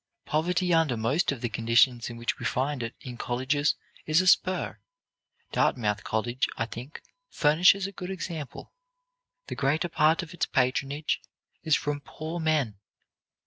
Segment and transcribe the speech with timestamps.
[0.25, 3.75] Poverty under most of the conditions in which we find it in colleges
[4.07, 4.79] is a spur.
[5.51, 8.73] Dartmouth College, I think, furnishes a good example.
[9.45, 11.21] The greater part of its patronage
[11.61, 12.79] is from poor men.